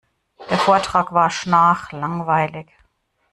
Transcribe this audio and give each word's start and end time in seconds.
Der 0.49 0.57
Vortrag 0.57 1.11
war 1.13 1.29
schnarchlangweilig. 1.29 2.67